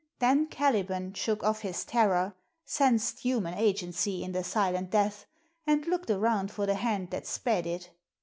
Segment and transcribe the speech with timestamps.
[0.17, 2.33] Then Caliban shook off his terror,
[2.65, 5.27] sensed human agency in the silent death,
[5.67, 7.91] and looked around for the hand that sped it.